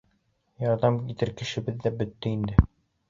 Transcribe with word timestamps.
—Ярҙам 0.67 0.97
итер 1.15 1.33
кешебеҙ 1.43 1.77
ҙә 1.87 1.93
бөттө 2.01 2.33
инде. 2.39 2.67